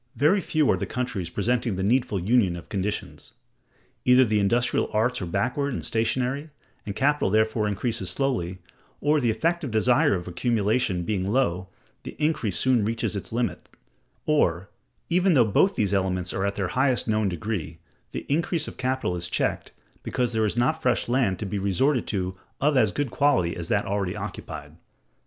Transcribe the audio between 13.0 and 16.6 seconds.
its limit; or, even though both these elements are at